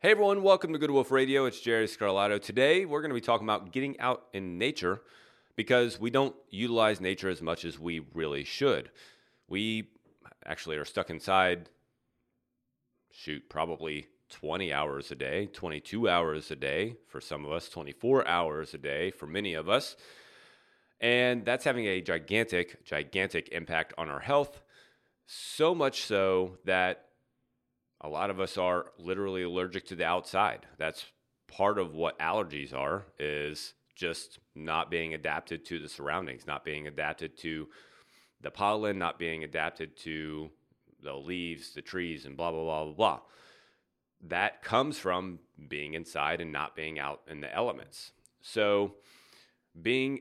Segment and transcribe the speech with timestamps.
[0.00, 1.46] Hey everyone, welcome to Good Wolf Radio.
[1.46, 2.40] It's Jerry Scarlato.
[2.40, 5.02] Today we're going to be talking about getting out in nature
[5.56, 8.92] because we don't utilize nature as much as we really should.
[9.48, 9.88] We
[10.46, 11.68] actually are stuck inside,
[13.10, 18.24] shoot, probably 20 hours a day, 22 hours a day for some of us, 24
[18.28, 19.96] hours a day for many of us.
[21.00, 24.62] And that's having a gigantic, gigantic impact on our health.
[25.26, 27.07] So much so that
[28.00, 30.66] a lot of us are literally allergic to the outside.
[30.78, 31.04] That's
[31.48, 36.86] part of what allergies are is just not being adapted to the surroundings, not being
[36.86, 37.68] adapted to
[38.40, 40.50] the pollen, not being adapted to
[41.02, 43.20] the leaves, the trees, and blah, blah, blah, blah, blah.
[44.28, 48.12] That comes from being inside and not being out in the elements.
[48.40, 48.94] So,
[49.80, 50.20] being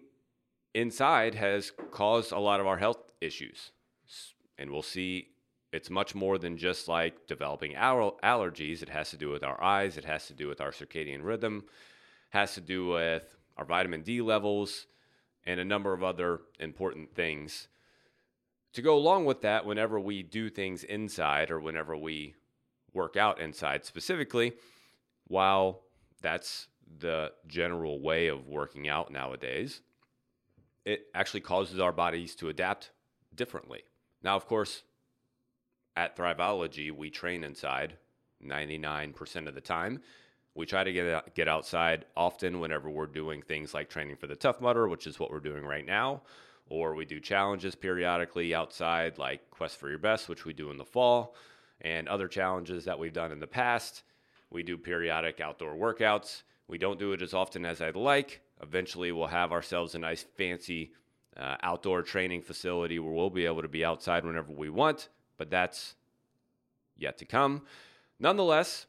[0.74, 3.72] inside has caused a lot of our health issues.
[4.58, 5.30] And we'll see
[5.72, 8.82] it's much more than just like developing allergies.
[8.82, 11.66] It has to do with our eyes, it has to do with our circadian rhythm,
[12.30, 14.86] has to do with our vitamin D levels,
[15.46, 17.68] and a number of other important things.
[18.74, 22.36] To go along with that, whenever we do things inside or whenever we
[22.94, 24.54] work out inside specifically,
[25.28, 25.82] while
[26.22, 26.68] that's
[27.00, 29.82] the general way of working out nowadays,
[30.86, 32.92] it actually causes our bodies to adapt
[33.36, 33.84] differently.
[34.24, 34.84] Now, of course,
[35.98, 37.98] at Thriveology, we train inside
[38.46, 40.00] 99% of the time.
[40.54, 44.36] We try to get get outside often whenever we're doing things like training for the
[44.36, 46.22] Tough Mudder, which is what we're doing right now,
[46.70, 50.78] or we do challenges periodically outside, like Quest for Your Best, which we do in
[50.78, 51.36] the fall,
[51.82, 54.04] and other challenges that we've done in the past.
[54.52, 56.44] We do periodic outdoor workouts.
[56.68, 58.42] We don't do it as often as I'd like.
[58.62, 60.92] Eventually, we'll have ourselves a nice, fancy
[61.36, 65.50] uh, outdoor training facility where we'll be able to be outside whenever we want but
[65.50, 65.96] that's
[66.98, 67.64] yet to come.
[68.20, 68.88] Nonetheless,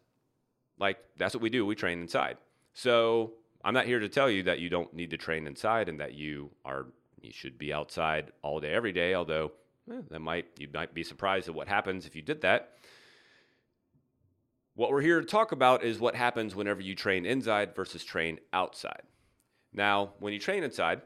[0.78, 1.66] like that's what we do.
[1.66, 2.38] We train inside.
[2.72, 3.32] So
[3.64, 6.14] I'm not here to tell you that you don't need to train inside and that
[6.14, 6.86] you are
[7.20, 9.14] you should be outside all day every day.
[9.14, 9.52] Although
[9.90, 12.74] eh, that might you might be surprised at what happens if you did that.
[14.74, 18.39] What we're here to talk about is what happens whenever you train inside versus train
[18.52, 19.02] outside.
[19.73, 21.02] Now, when you train inside,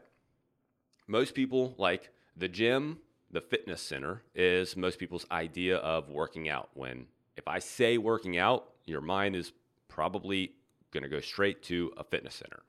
[1.07, 2.99] most people like the gym
[3.33, 6.71] the fitness center is most people's idea of working out.
[6.75, 7.07] When
[7.37, 9.53] if I say working out, your mind is
[9.89, 10.53] probably
[10.93, 12.63] going to go straight to a fitness center.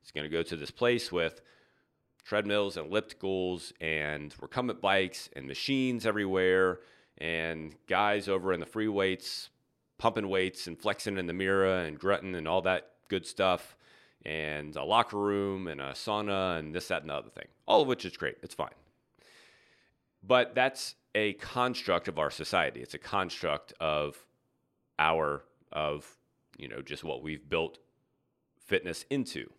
[0.00, 1.40] It's going to go to this place with
[2.24, 6.80] treadmills and ellipticals and recumbent bikes and machines everywhere
[7.18, 9.50] and guys over in the free weights
[9.98, 13.76] pumping weights and flexing in the mirror and grunting and all that good stuff
[14.24, 17.82] and a locker room and a sauna and this that and the other thing all
[17.82, 18.70] of which is great it's fine
[20.22, 22.80] but that's a construct of our society.
[22.80, 24.16] It's a construct of
[24.98, 26.16] our of
[26.58, 27.78] you know just what we've built
[28.58, 29.50] fitness into.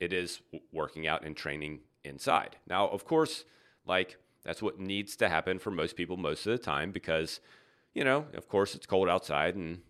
[0.00, 0.40] It is
[0.72, 2.56] working out and training inside.
[2.68, 3.44] Now, of course,
[3.86, 7.40] like that's what needs to happen for most people most of the time because
[7.94, 9.80] you know, of course it's cold outside and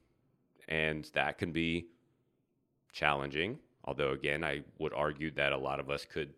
[0.69, 1.87] and that can be
[2.93, 3.59] challenging.
[3.85, 6.35] Although again, I would argue that a lot of us could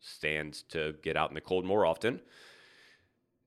[0.00, 2.20] stand to get out in the cold more often.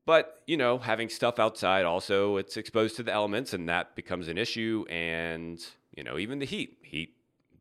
[0.10, 4.28] But, you know, having stuff outside also, it's exposed to the elements and that becomes
[4.28, 4.84] an issue.
[4.90, 5.64] And,
[5.96, 7.14] you know, even the heat, heat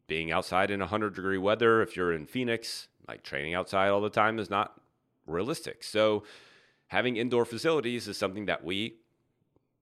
[0.07, 4.09] being outside in 100 degree weather, if you're in Phoenix, like training outside all the
[4.09, 4.81] time is not
[5.27, 5.85] realistic.
[5.85, 6.23] So,
[6.87, 8.95] having indoor facilities is something that we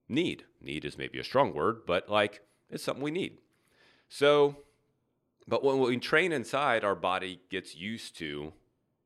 [0.09, 0.43] need.
[0.59, 3.37] Need is maybe a strong word, but like it's something we need.
[4.09, 4.57] So,
[5.47, 8.51] but when we train inside, our body gets used to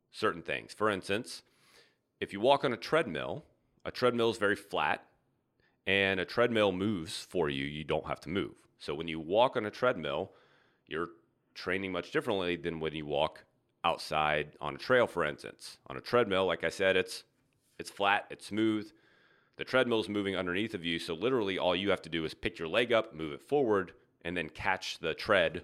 [0.09, 0.73] certain things.
[0.73, 1.43] For instance,
[2.19, 3.45] if you walk on a treadmill,
[3.85, 5.05] a treadmill is very flat
[5.87, 7.65] and a treadmill moves for you.
[7.65, 8.55] You don't have to move.
[8.79, 10.31] So when you walk on a treadmill,
[10.87, 11.09] you're
[11.53, 13.43] training much differently than when you walk
[13.83, 15.77] outside on a trail, for instance.
[15.87, 17.23] On a treadmill, like I said, it's
[17.79, 18.91] it's flat, it's smooth.
[19.57, 22.33] The treadmill is moving underneath of you, so literally all you have to do is
[22.33, 23.93] pick your leg up, move it forward,
[24.23, 25.63] and then catch the tread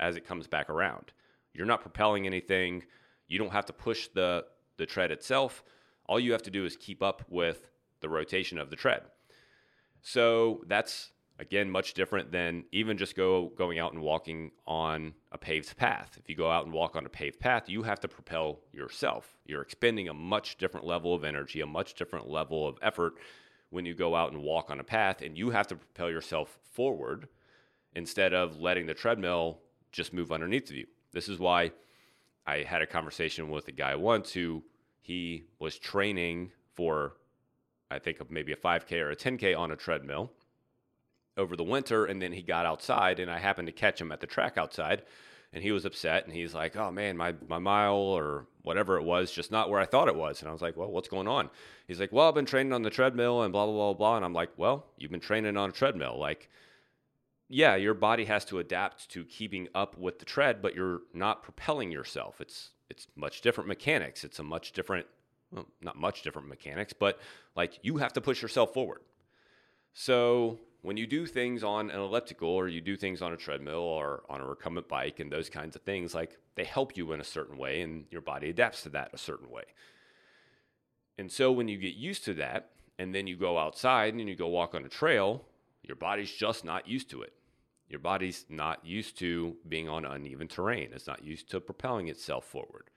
[0.00, 1.12] as it comes back around.
[1.52, 2.84] You're not propelling anything.
[3.26, 4.46] You don't have to push the
[4.76, 5.62] the tread itself.
[6.08, 7.68] All you have to do is keep up with
[8.00, 9.02] the rotation of the tread.
[10.02, 15.38] So that's again much different than even just go going out and walking on a
[15.38, 16.16] paved path.
[16.18, 19.36] If you go out and walk on a paved path, you have to propel yourself.
[19.44, 23.14] You're expending a much different level of energy, a much different level of effort
[23.70, 26.58] when you go out and walk on a path and you have to propel yourself
[26.72, 27.28] forward
[27.94, 29.58] instead of letting the treadmill
[29.92, 30.86] just move underneath of you.
[31.12, 31.72] This is why
[32.46, 34.62] I had a conversation with a guy once who
[35.08, 37.14] he was training for,
[37.90, 40.30] I think, maybe a 5K or a 10K on a treadmill.
[41.38, 44.20] over the winter, and then he got outside, and I happened to catch him at
[44.20, 45.02] the track outside,
[45.52, 49.04] and he was upset, and he's like, "Oh man, my my mile or whatever it
[49.04, 51.28] was, just not where I thought it was." And I was like, "Well, what's going
[51.28, 51.48] on?"
[51.86, 54.24] He's like, "Well, I've been training on the treadmill and blah blah blah blah." And
[54.24, 56.50] I'm like, "Well, you've been training on a treadmill, like."
[57.48, 61.42] Yeah, your body has to adapt to keeping up with the tread, but you're not
[61.42, 62.40] propelling yourself.
[62.40, 64.24] It's it's much different mechanics.
[64.24, 65.06] It's a much different
[65.52, 67.18] well, not much different mechanics, but
[67.56, 69.00] like you have to push yourself forward.
[69.94, 73.80] So when you do things on an elliptical or you do things on a treadmill
[73.80, 77.20] or on a recumbent bike and those kinds of things, like they help you in
[77.20, 79.64] a certain way and your body adapts to that a certain way.
[81.16, 84.36] And so when you get used to that and then you go outside and you
[84.36, 85.44] go walk on a trail,
[85.82, 87.32] your body's just not used to it.
[87.88, 90.90] Your body's not used to being on uneven terrain.
[90.92, 92.90] It's not used to propelling itself forward.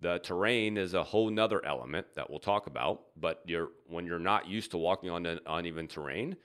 [0.00, 4.18] The terrain is a whole nother element that we'll talk about, but you're when you're
[4.18, 6.36] not used to walking on an uneven terrain,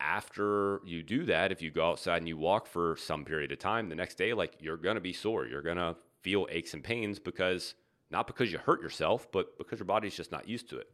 [0.00, 3.58] after you do that, if you go outside and you walk for some period of
[3.58, 5.46] time, the next day, like you're gonna be sore.
[5.46, 7.74] You're gonna feel aches and pains because
[8.10, 10.90] not because you hurt yourself, but because your body's just not used to it.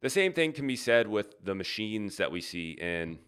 [0.00, 3.18] The same thing can be said with the machines that we see in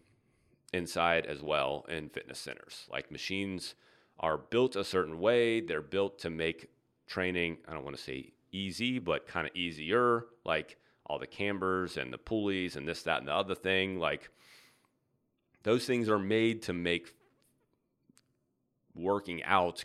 [0.72, 2.86] inside as well in fitness centers.
[2.90, 3.74] Like machines
[4.20, 6.68] are built a certain way, they're built to make
[7.06, 10.76] training, I don't want to say easy, but kind of easier, like
[11.06, 13.98] all the cambers and the pulleys and this, that, and the other thing.
[13.98, 14.30] Like
[15.62, 17.14] those things are made to make
[18.94, 19.84] working out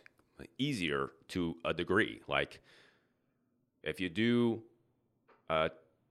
[0.57, 2.21] easier to a degree.
[2.27, 2.59] Like
[3.83, 4.63] if you do,
[5.49, 5.69] uh,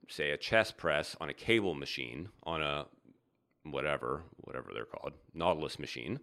[0.08, 2.86] say, a chest press on a cable machine, on a
[3.64, 6.20] whatever, whatever they're called, Nautilus machine,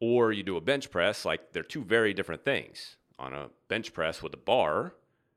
[0.00, 3.92] or you do a bench press, like they're two very different things on a bench
[3.92, 4.94] press with a bar,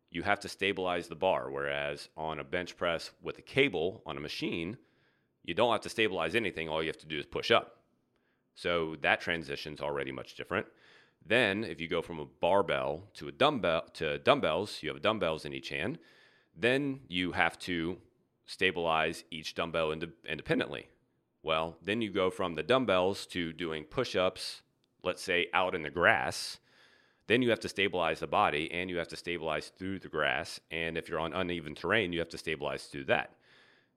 [0.10, 1.50] you have to stabilize the bar.
[1.52, 4.78] Whereas on a bench press with a cable on a machine,
[5.44, 6.68] you don't have to stabilize anything.
[6.68, 7.82] All you have to do is push up.
[8.56, 10.66] So that transition is already much different.
[11.28, 15.46] Then, if you go from a barbell to a dumbbell to dumbbells, you have dumbbells
[15.46, 15.98] in each hand.
[16.56, 17.98] Then you have to
[18.46, 20.88] stabilize each dumbbell ind- independently.
[21.46, 24.64] Well, then you go from the dumbbells to doing push-ups,
[25.04, 26.58] let's say out in the grass,
[27.28, 30.60] then you have to stabilize the body and you have to stabilize through the grass.
[30.72, 33.36] And if you're on uneven terrain, you have to stabilize through that.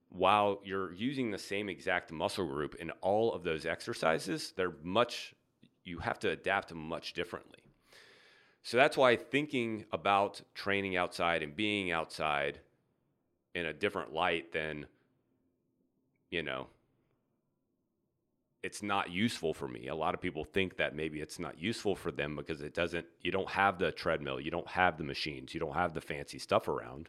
[0.09, 5.33] While you're using the same exact muscle group in all of those exercises, they're much,
[5.83, 7.63] you have to adapt much differently.
[8.61, 12.59] So that's why thinking about training outside and being outside
[13.55, 14.85] in a different light than,
[16.29, 16.67] you know,
[18.61, 19.87] it's not useful for me.
[19.87, 23.05] A lot of people think that maybe it's not useful for them because it doesn't
[23.21, 26.39] you don't have the treadmill, you don't have the machines, you don't have the fancy
[26.39, 27.07] stuff around.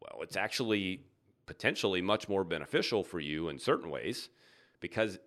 [0.00, 1.04] Well, it's actually
[1.46, 4.28] potentially much more beneficial for you in certain ways
[4.80, 5.18] because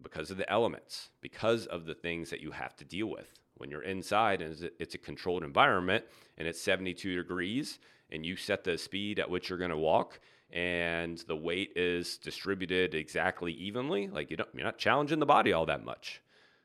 [0.00, 3.32] because of the elements, because of the things that you have to deal with.
[3.56, 6.04] When you're inside and it's a controlled environment
[6.36, 7.80] and it's 72 degrees
[8.12, 12.16] and you set the speed at which you're going to walk and the weight is
[12.18, 16.22] distributed exactly evenly, like you don't, you're not challenging the body all that much.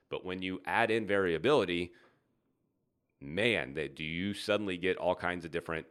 [0.10, 1.92] But when you add in variability,
[3.20, 5.86] man, they, do you suddenly get all kinds of different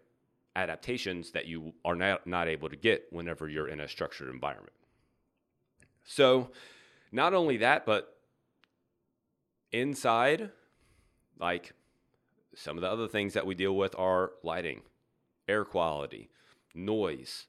[0.56, 4.72] adaptations that you are not, not able to get whenever you're in a structured environment.
[6.04, 6.50] So,
[7.10, 8.16] not only that, but
[9.70, 10.50] inside,
[11.38, 11.72] like
[12.54, 14.82] some of the other things that we deal with are lighting,
[15.48, 16.28] air quality,
[16.74, 17.46] noise,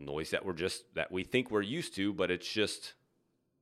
[0.00, 2.94] noise that we're just that we think we're used to, but it's just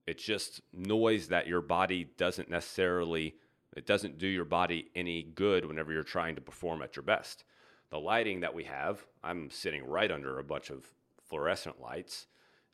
[0.07, 3.35] it's just noise that your body doesn't necessarily
[3.77, 7.45] it doesn't do your body any good whenever you're trying to perform at your best.
[7.91, 10.87] The lighting that we have, I'm sitting right under a bunch of
[11.29, 12.27] fluorescent lights.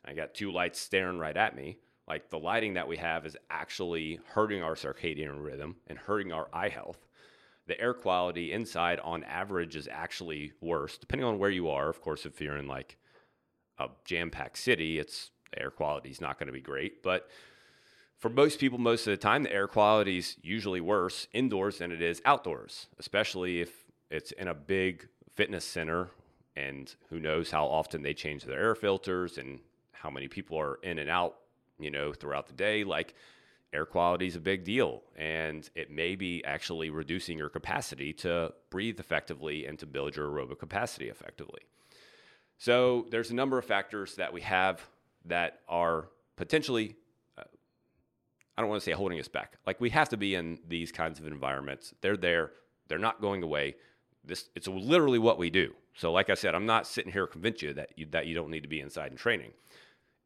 [0.03, 1.77] I got two lights staring right at me.
[2.07, 6.47] Like the lighting that we have is actually hurting our circadian rhythm and hurting our
[6.53, 7.07] eye health.
[7.67, 11.89] The air quality inside on average is actually worse, depending on where you are.
[11.89, 12.97] Of course, if you're in like
[13.79, 17.03] a jam-packed city, it's air quality is not going to be great.
[17.03, 17.29] But
[18.17, 21.91] for most people, most of the time, the air quality is usually worse indoors than
[21.91, 26.09] it is outdoors, especially if it's in a big fitness center.
[26.55, 29.59] And who knows how often they change their air filters and
[29.91, 31.35] how many people are in and out,
[31.79, 32.85] you know, throughout the day.
[32.85, 33.13] Like
[33.73, 38.53] air quality is a big deal, and it may be actually reducing your capacity to
[38.69, 41.61] breathe effectively and to build your aerobic capacity effectively.
[42.57, 44.81] So there's a number of factors that we have
[45.25, 46.95] that are potentially,
[47.37, 47.43] uh,
[48.57, 49.57] I don't want to say holding us back.
[49.65, 51.93] Like we have to be in these kinds of environments.
[52.01, 52.51] They're there.
[52.87, 53.75] They're not going away.
[54.23, 55.73] This it's literally what we do.
[55.95, 58.35] So like I said, I'm not sitting here to convince you that you, that you
[58.35, 59.51] don't need to be inside and training.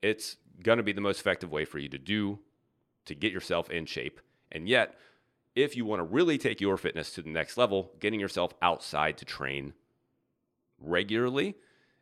[0.01, 2.39] it's going to be the most effective way for you to do
[3.05, 4.19] to get yourself in shape.
[4.51, 4.95] And yet,
[5.55, 9.17] if you want to really take your fitness to the next level, getting yourself outside
[9.17, 9.73] to train
[10.79, 11.55] regularly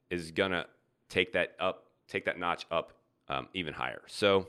[0.09, 0.65] is to
[1.09, 2.93] take that up, take that notch up
[3.29, 4.01] um, even higher.
[4.07, 4.47] So,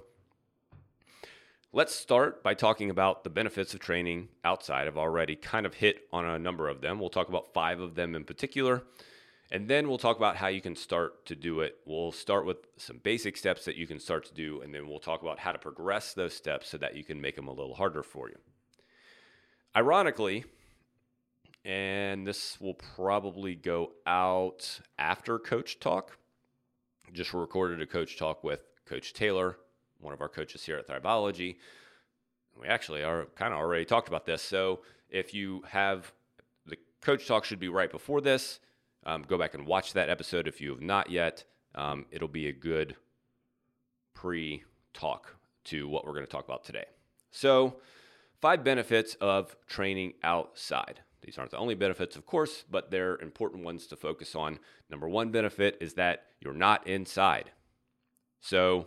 [1.73, 4.87] let's start by talking about the benefits of training outside.
[4.87, 6.99] I've already kind of hit on a number of them.
[6.99, 8.83] We'll talk about five of them in particular.
[9.51, 11.77] And then we'll talk about how you can start to do it.
[11.87, 14.99] We'll start with some basic steps that you can start to do, and then we'll
[14.99, 17.75] talk about how to progress those steps so that you can make them a little
[17.75, 18.37] harder for you.
[19.75, 20.45] Ironically,
[21.65, 26.19] and this will probably go out after Coach Talk.
[27.13, 29.59] Just recorded a Coach Talk with Coach Taylor,
[30.01, 31.57] one of our coaches here at Thriveology.
[32.61, 34.43] We actually are kind of already talked about this.
[34.43, 36.13] So if you have
[36.67, 38.61] the Coach Talk, should be right before this
[39.09, 41.45] um, go back and watch that episode if you have not yet.
[41.75, 42.97] Um, it'll be a good
[44.15, 46.85] pre talk to what we're going to talk about today.
[47.31, 47.77] So,
[48.41, 51.01] five benefits of training outside.
[51.23, 54.59] These aren't the only benefits, of course, but they're important ones to focus on.
[54.89, 57.51] Number one benefit is that you're not inside.
[58.41, 58.87] So,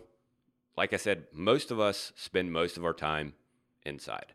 [0.76, 3.34] like I said, most of us spend most of our time
[3.84, 4.32] inside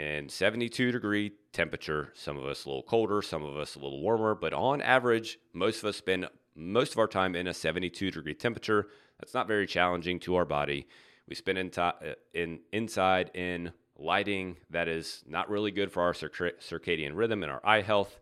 [0.00, 2.12] and 72 degree temperature.
[2.14, 5.38] Some of us a little colder, some of us a little warmer, but on average,
[5.52, 8.88] most of us spend most of our time in a 72 degree temperature.
[9.18, 10.86] That's not very challenging to our body.
[11.28, 11.94] We spend in, to, uh,
[12.32, 17.60] in inside in lighting that is not really good for our circadian rhythm and our
[17.64, 18.20] eye health,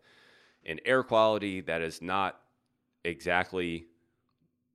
[0.65, 2.39] and air quality that is not
[3.03, 3.85] exactly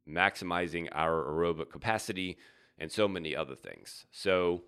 [0.08, 2.36] maximizing our aerobic capacity,
[2.78, 4.06] and so many other things.
[4.10, 4.62] So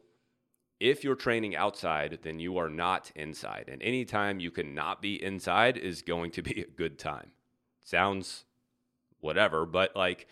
[0.79, 3.69] if you're training outside, then you are not inside.
[3.69, 7.31] And anytime you cannot be inside is going to be a good time.
[7.83, 8.45] Sounds
[9.21, 10.27] whatever, but like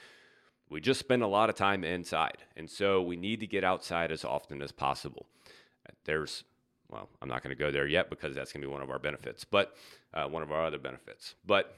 [0.68, 2.38] we just spend a lot of time inside.
[2.56, 5.26] And so we need to get outside as often as possible.
[6.04, 6.44] There's,
[6.88, 8.90] well, I'm not going to go there yet because that's going to be one of
[8.90, 9.74] our benefits, but
[10.12, 11.34] uh, one of our other benefits.
[11.46, 11.76] But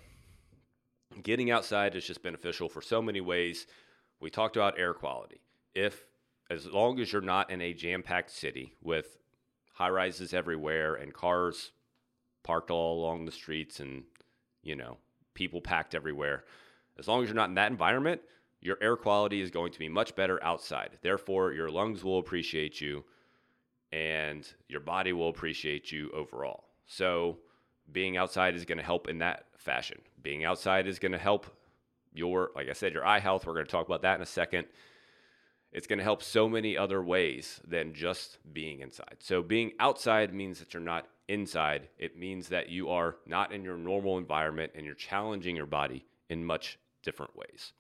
[1.22, 3.66] getting outside is just beneficial for so many ways.
[4.20, 5.40] We talked about air quality.
[5.75, 6.06] If
[6.50, 9.18] as long as you're not in a jam packed city with
[9.72, 11.72] high rises everywhere and cars
[12.42, 14.04] parked all along the streets and,
[14.62, 14.96] you know,
[15.34, 16.44] people packed everywhere,
[16.98, 18.20] as long as you're not in that environment,
[18.60, 20.98] your air quality is going to be much better outside.
[21.02, 23.04] Therefore, your lungs will appreciate you
[23.93, 26.64] and your body will appreciate you overall.
[26.87, 27.38] So,
[27.93, 29.99] being outside is going to help in that fashion.
[30.21, 31.47] Being outside is going to help
[32.12, 33.47] your, like I said, your eye health.
[33.47, 34.66] We're going to talk about that in a second
[35.76, 39.16] it's going to help so many other ways than just being inside.
[39.19, 41.88] So, being outside means that you're not inside.
[41.99, 46.07] It means that you are not in your normal environment and you're challenging your body
[46.31, 47.73] in much different ways.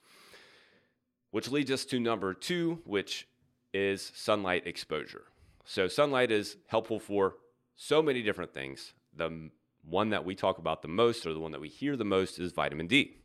[1.30, 3.26] Which leads us to number two, which
[3.72, 5.24] is sunlight exposure.
[5.66, 7.34] So, sunlight is helpful for
[7.74, 8.94] so many different things.
[9.14, 9.50] The
[9.84, 12.38] one that we talk about the most, or the one that we hear the most,
[12.38, 13.16] is vitamin D.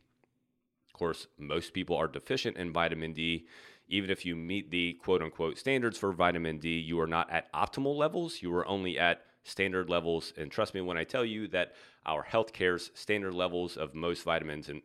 [0.88, 3.46] Of course, most people are deficient in vitamin D
[3.92, 7.52] even if you meet the quote unquote standards for vitamin D, you are not at
[7.52, 8.40] optimal levels.
[8.40, 10.32] You are only at standard levels.
[10.38, 11.74] And trust me when I tell you that
[12.06, 14.82] our healthcare's standard levels of most vitamins and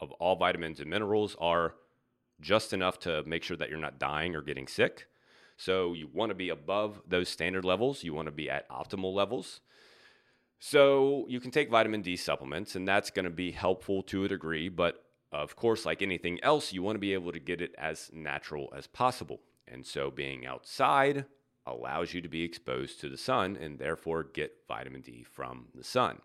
[0.00, 1.74] of all vitamins and minerals are
[2.40, 5.06] just enough to make sure that you're not dying or getting sick.
[5.56, 8.02] So you want to be above those standard levels.
[8.02, 9.60] You want to be at optimal levels.
[10.58, 14.28] So you can take vitamin D supplements, and that's going to be helpful to a
[14.28, 17.74] degree, but of course, like anything else, you want to be able to get it
[17.78, 19.40] as natural as possible.
[19.66, 21.24] And so being outside
[21.66, 25.84] allows you to be exposed to the sun and therefore get vitamin D from the
[25.84, 26.18] sun.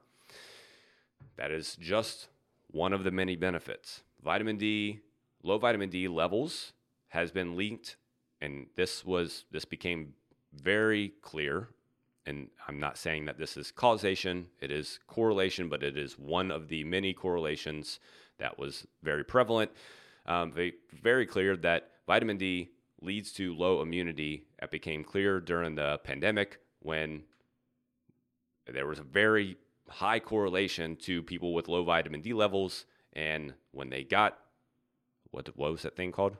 [1.37, 2.27] That is just
[2.69, 4.03] one of the many benefits.
[4.23, 4.99] Vitamin D,
[5.41, 6.73] low vitamin D levels
[7.09, 7.95] has been linked
[8.41, 10.13] and this was this became
[10.53, 11.69] very clear
[12.27, 16.51] and I'm not saying that this is causation, it is correlation, but it is one
[16.51, 18.01] of the many correlations
[18.37, 19.71] that was very prevalent.
[20.25, 22.69] Um, very, very clear that vitamin D
[23.01, 24.43] leads to low immunity.
[24.59, 27.23] That became clear during the pandemic when
[28.71, 29.55] there was a very
[29.87, 32.85] high correlation to people with low vitamin D levels.
[33.13, 34.37] And when they got,
[35.31, 36.35] what, what was that thing called?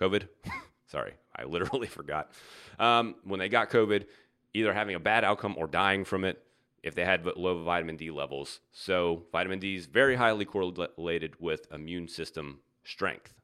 [0.00, 0.28] COVID?
[0.90, 2.32] Sorry, I literally forgot.
[2.78, 4.06] Um, when they got COVID,
[4.54, 6.42] either having a bad outcome or dying from it
[6.82, 8.60] if they had low vitamin D levels.
[8.72, 13.34] So, vitamin D is very highly correlated with immune system strength.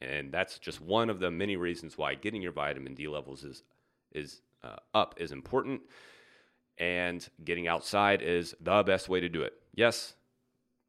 [0.00, 3.62] And that's just one of the many reasons why getting your vitamin D levels is
[4.12, 5.80] is uh, up is important
[6.78, 9.54] and getting outside is the best way to do it.
[9.74, 10.14] Yes,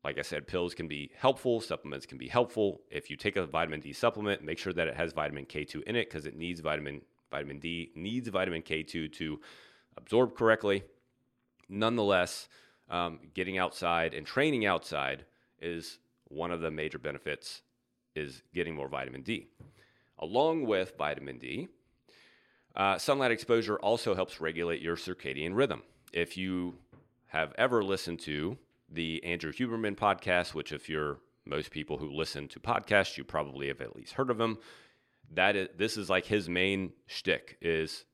[0.06, 2.82] like I said, pills can be helpful, supplements can be helpful.
[2.92, 5.96] If you take a vitamin D supplement, make sure that it has vitamin K2 in
[5.96, 9.42] it because it needs vitamin vitamin D needs vitamin K2 to
[9.98, 10.84] absorb correctly.
[11.70, 12.48] Nonetheless,
[12.88, 15.26] um, getting outside and training outside
[15.60, 17.64] is one of the major benefits
[18.16, 19.48] is getting more vitamin D.
[20.20, 21.68] Along with vitamin D,
[22.76, 25.82] uh, sunlight exposure also helps regulate your circadian rhythm.
[26.14, 26.76] If you
[27.30, 28.60] have ever listened to
[28.96, 33.68] the Andrew Huberman podcast, which if you're most people who listen to podcasts, you probably
[33.68, 34.58] have at least heard of him.
[35.34, 38.06] That is, this is like his main shtick is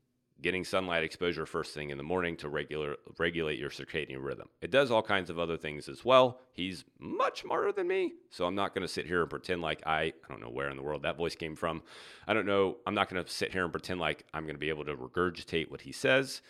[0.41, 4.49] getting sunlight exposure first thing in the morning to regular regulate your circadian rhythm.
[4.61, 6.39] It does all kinds of other things as well.
[6.51, 9.85] He's much smarter than me, so I'm not going to sit here and pretend like
[9.85, 11.83] I I don't know where in the world that voice came from.
[12.27, 12.77] I don't know.
[12.87, 14.95] I'm not going to sit here and pretend like I'm going to be able to
[14.95, 16.41] regurgitate what he says.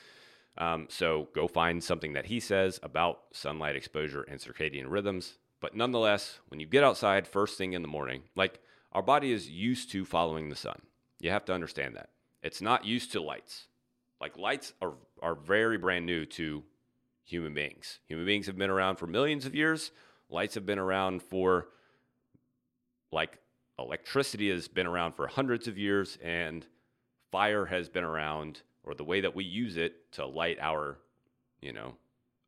[0.57, 5.37] Um, so go find something that he says about sunlight exposure and circadian rhythms.
[5.61, 8.59] But nonetheless, when you get outside first thing in the morning, like
[8.91, 10.81] our body is used to following the sun.
[11.19, 12.09] You have to understand that.
[12.43, 13.67] It's not used to lights.
[14.19, 16.63] Like lights are, are very brand new to
[17.23, 17.99] human beings.
[18.07, 19.91] Human beings have been around for millions of years.
[20.29, 21.67] Lights have been around for
[23.11, 23.39] like
[23.77, 26.65] electricity has been around for hundreds of years and
[27.31, 30.97] fire has been around or the way that we use it to light our,
[31.61, 31.95] you know,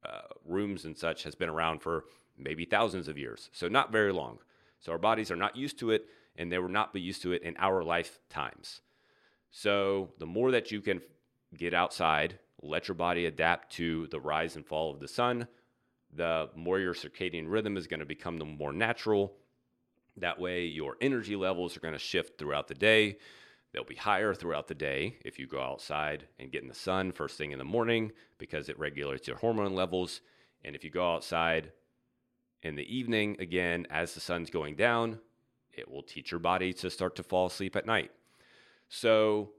[0.06, 2.06] uh, rooms and such has been around for
[2.38, 3.50] maybe thousands of years.
[3.54, 4.40] So not very long.
[4.80, 7.32] So our bodies are not used to it, and they will not be used to
[7.32, 8.82] it in our lifetimes.
[9.52, 11.02] So the more that you can
[11.56, 15.48] get outside, let your body adapt to the rise and fall of the sun,
[16.16, 19.34] the more your circadian rhythm is going to become the more natural.
[20.18, 23.18] That way, your energy levels are going to shift throughout the day.
[23.74, 27.12] They'll be higher throughout the day if you go outside and get in the sun
[27.12, 30.22] first thing in the morning because it regulates your hormone levels.
[30.64, 31.72] And if you go outside
[32.62, 35.20] in the evening, again, as the sun's going down,
[35.74, 38.12] it will teach your body to start to fall asleep at night.
[38.90, 39.50] So,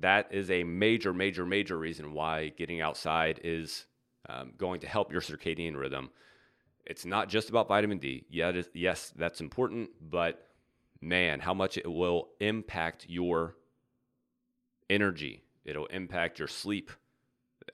[0.00, 3.86] that is a major, major, major reason why getting outside is
[4.28, 6.10] um, going to help your circadian rhythm.
[6.86, 8.24] It's not just about vitamin D.
[8.30, 10.48] Yes, that's important, but
[11.02, 13.56] man, how much it will impact your
[14.88, 15.42] energy.
[15.64, 16.90] It'll impact your sleep.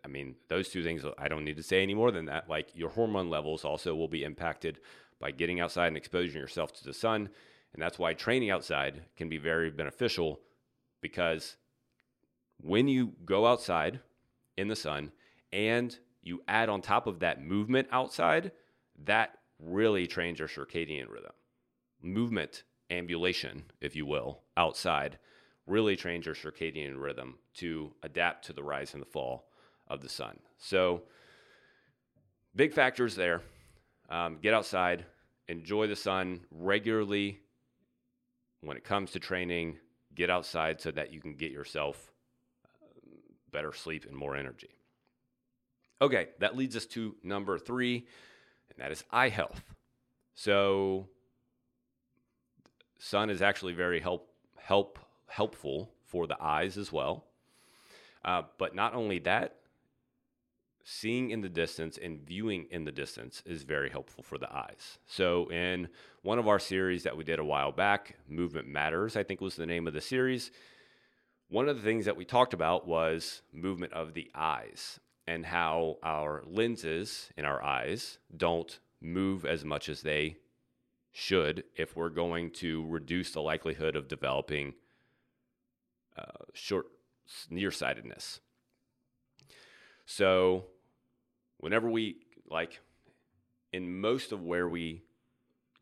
[0.04, 2.48] I mean, those two things, I don't need to say any more than that.
[2.48, 4.80] Like your hormone levels also will be impacted
[5.20, 7.28] by getting outside and exposing yourself to the sun.
[7.72, 10.40] And that's why training outside can be very beneficial
[11.00, 11.56] because
[12.60, 14.00] when you go outside
[14.56, 15.12] in the sun
[15.52, 18.52] and you add on top of that movement outside,
[19.04, 21.32] that really trains your circadian rhythm.
[22.02, 25.18] Movement ambulation, if you will, outside,
[25.66, 29.48] really trains your circadian rhythm to adapt to the rise and the fall
[29.86, 30.38] of the sun.
[30.58, 31.02] So,
[32.54, 33.42] big factors there.
[34.10, 35.04] Um, get outside,
[35.48, 37.40] enjoy the sun regularly.
[38.62, 39.76] When it comes to training,
[40.14, 42.12] get outside so that you can get yourself
[42.64, 42.88] uh,
[43.52, 44.70] better sleep and more energy.
[46.00, 48.06] Okay, that leads us to number three,
[48.70, 49.62] and that is eye health.
[50.34, 51.08] So,
[52.98, 57.24] sun is actually very help help helpful for the eyes as well.
[58.24, 59.56] Uh, but not only that,
[60.84, 64.98] seeing in the distance and viewing in the distance is very helpful for the eyes.
[65.06, 65.88] So, in
[66.22, 69.54] one of our series that we did a while back, Movement Matters, I think was
[69.54, 70.50] the name of the series,
[71.48, 75.96] one of the things that we talked about was movement of the eyes and how
[76.02, 80.36] our lenses in our eyes don't move as much as they
[81.18, 84.72] should if we're going to reduce the likelihood of developing
[86.16, 86.86] uh, short
[87.50, 88.38] nearsightedness.
[90.06, 90.66] So,
[91.58, 92.78] whenever we like
[93.72, 95.02] in most of where we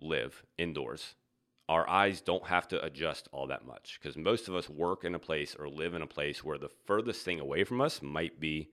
[0.01, 1.15] live indoors,
[1.69, 5.15] our eyes don't have to adjust all that much because most of us work in
[5.15, 8.41] a place or live in a place where the furthest thing away from us might
[8.41, 8.71] be,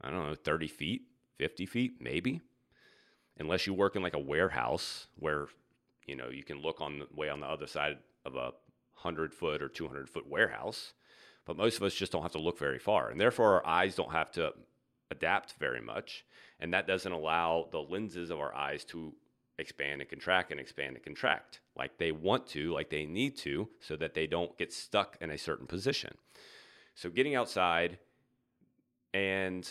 [0.00, 1.02] I don't know, 30 feet,
[1.36, 2.42] 50 feet, maybe
[3.38, 5.48] unless you work in like a warehouse where
[6.06, 8.52] you know you can look on the way on the other side of a
[9.02, 10.92] 100 foot or 200 foot warehouse
[11.46, 13.94] but most of us just don't have to look very far and therefore our eyes
[13.94, 14.52] don't have to
[15.10, 16.24] adapt very much
[16.60, 19.12] and that doesn't allow the lenses of our eyes to
[19.58, 23.68] expand and contract and expand and contract like they want to like they need to
[23.80, 26.16] so that they don't get stuck in a certain position.
[26.94, 27.98] So getting outside
[29.12, 29.68] and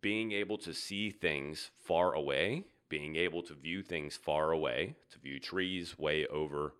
[0.00, 5.18] being able to see things far away, being able to view things far away, to
[5.18, 6.74] view trees way over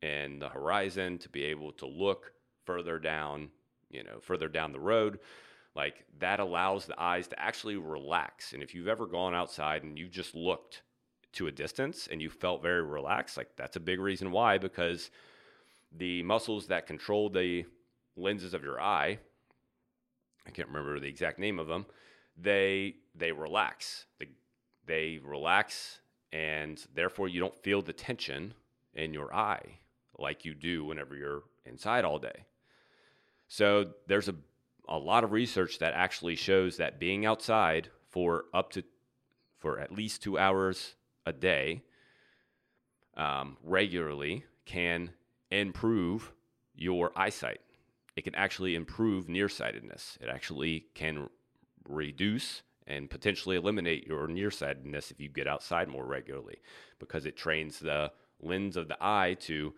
[0.00, 2.32] in the horizon, to be able to look
[2.64, 3.50] further down,
[3.90, 5.18] you know, further down the road.
[5.74, 8.52] like that allows the eyes to actually relax.
[8.52, 10.82] And if you've ever gone outside and you just looked
[11.32, 15.10] to a distance and you felt very relaxed, like that's a big reason why, because
[15.96, 17.64] the muscles that control the
[18.16, 19.18] lenses of your eye,
[20.46, 21.86] I can't remember the exact name of them,
[22.36, 24.06] they they relax.
[24.18, 24.26] They,
[24.86, 26.00] they relax
[26.32, 28.54] and therefore you don't feel the tension
[28.94, 29.78] in your eye
[30.18, 32.44] like you do whenever you're inside all day.
[33.48, 34.34] So there's a
[34.90, 38.82] a lot of research that actually shows that being outside for up to
[39.58, 41.82] for at least two hours a day
[43.16, 45.10] um, regularly can
[45.50, 46.32] improve
[46.74, 47.60] your eyesight.
[48.16, 50.18] It can actually improve nearsightedness.
[50.20, 51.28] It actually can
[51.88, 56.58] reduce and potentially eliminate your nearsightedness if you get outside more regularly
[56.98, 59.72] because it trains the lens of the eye to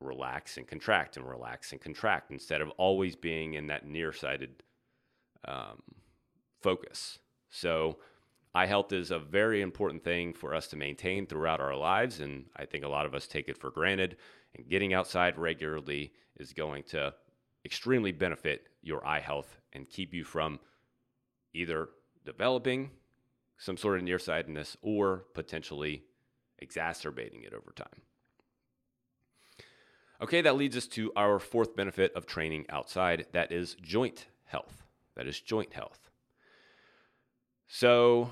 [0.00, 4.62] relax and contract and relax and contract instead of always being in that nearsighted
[5.46, 5.82] um,
[6.60, 7.18] focus.
[7.50, 7.98] So,
[8.54, 12.46] eye health is a very important thing for us to maintain throughout our lives, and
[12.56, 14.16] I think a lot of us take it for granted.
[14.56, 17.14] And getting outside regularly is going to
[17.64, 20.60] extremely benefit your eye health and keep you from
[21.54, 21.88] either
[22.24, 22.90] developing
[23.56, 26.04] some sort of nearsightedness or potentially
[26.58, 28.02] exacerbating it over time.
[30.20, 34.84] Okay, that leads us to our fourth benefit of training outside that is joint health.
[35.16, 36.10] That is joint health.
[37.66, 38.30] So,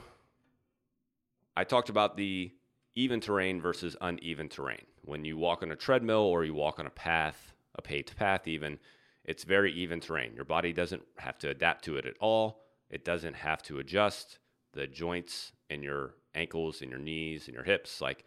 [1.57, 2.53] I talked about the
[2.95, 4.85] even terrain versus uneven terrain.
[5.05, 8.47] When you walk on a treadmill or you walk on a path, a paved path,
[8.47, 8.79] even,
[9.25, 10.35] it's very even terrain.
[10.35, 12.63] Your body doesn't have to adapt to it at all.
[12.93, 14.39] It doesn't have to adjust
[14.73, 18.01] the joints in your ankles and your knees and your hips.
[18.01, 18.25] Like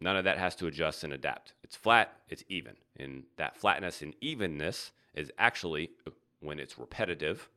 [0.00, 1.54] None of that has to adjust and adapt.
[1.62, 2.76] It's flat, it's even.
[2.96, 5.90] And that flatness and evenness is actually,
[6.40, 7.48] when it's repetitive,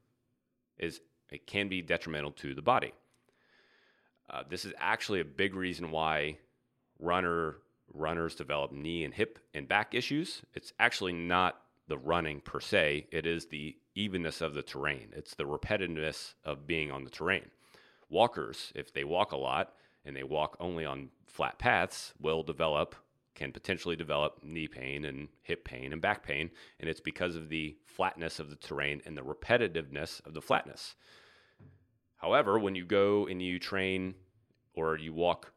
[0.77, 2.93] is it can be detrimental to the body.
[4.29, 6.37] Uh, this is actually a big reason why
[6.99, 7.57] runner
[7.91, 10.43] runners develop knee and hip and back issues.
[10.53, 15.09] It's actually not the running per se, it is the evenness of the terrain.
[15.13, 17.49] It's the repetitiveness of being on the terrain.
[18.09, 19.73] Walkers, if they walk a lot
[20.05, 22.95] and they walk only on flat paths will develop
[23.35, 26.49] can potentially develop knee pain and hip pain and back pain
[26.79, 30.95] and it's because of the flatness of the terrain and the repetitiveness of the flatness
[32.17, 34.13] however when you go and you train
[34.73, 35.53] or you walk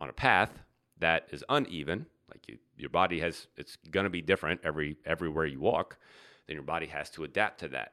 [0.00, 0.62] on a path
[0.98, 5.46] that is uneven like you, your body has it's going to be different every everywhere
[5.46, 5.98] you walk
[6.46, 7.92] then your body has to adapt to that.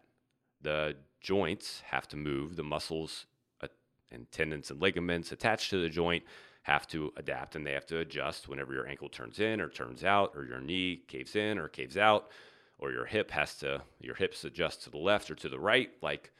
[0.61, 3.25] The joints have to move the muscles
[3.61, 3.67] uh,
[4.11, 6.23] and tendons and ligaments attached to the joint
[6.63, 10.03] have to adapt and they have to adjust whenever your ankle turns in or turns
[10.03, 12.29] out or your knee caves in or caves out
[12.77, 15.91] or your hip has to your hips adjust to the left or to the right.
[16.01, 16.31] Like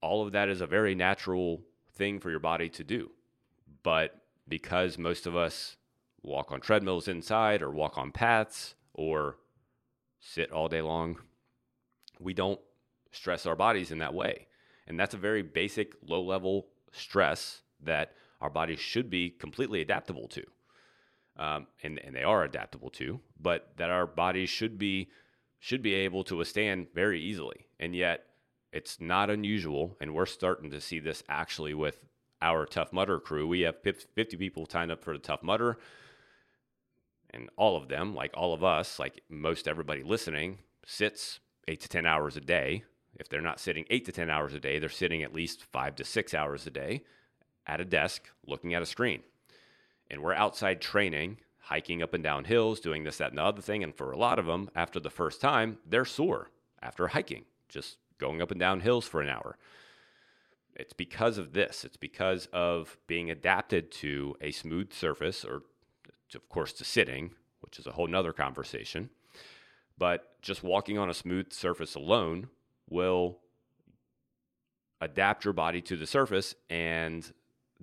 [0.00, 1.60] all of that is a very natural
[1.94, 3.10] thing for your body to do.
[3.82, 5.76] But because most of us
[6.22, 9.36] walk on treadmills inside or walk on paths or
[10.20, 11.16] sit all day long
[12.18, 12.60] we don't
[13.12, 14.46] stress our bodies in that way
[14.86, 20.28] and that's a very basic low level stress that our bodies should be completely adaptable
[20.28, 20.44] to.
[21.38, 25.10] Um, and, and they are adaptable to, but that our bodies should be
[25.58, 27.66] should be able to withstand very easily.
[27.80, 28.24] And yet
[28.72, 31.98] it's not unusual, and we're starting to see this actually with
[32.40, 33.48] our Tough Mudder crew.
[33.48, 35.78] We have 50 people signed up for the Tough Mudder,
[37.36, 41.88] and all of them, like all of us, like most everybody listening, sits eight to
[41.88, 42.82] 10 hours a day.
[43.18, 45.94] If they're not sitting eight to 10 hours a day, they're sitting at least five
[45.96, 47.04] to six hours a day
[47.66, 49.22] at a desk looking at a screen.
[50.10, 53.62] And we're outside training, hiking up and down hills, doing this, that, and the other
[53.62, 53.82] thing.
[53.82, 57.98] And for a lot of them, after the first time, they're sore after hiking, just
[58.18, 59.58] going up and down hills for an hour.
[60.74, 61.84] It's because of this.
[61.84, 65.62] It's because of being adapted to a smooth surface, or
[66.34, 69.10] of course to sitting, which is a whole nother conversation.
[69.98, 72.48] But just walking on a smooth surface alone
[72.88, 73.38] will
[75.00, 77.32] adapt your body to the surface and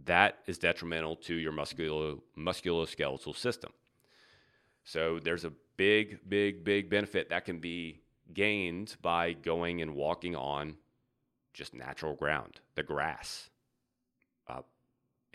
[0.06, 3.72] that is detrimental to your musculo, musculoskeletal system.
[4.84, 8.02] So there's a big, big, big benefit that can be
[8.34, 10.76] gained by going and walking on
[11.54, 13.50] just natural ground, the grass,
[14.48, 14.62] uh,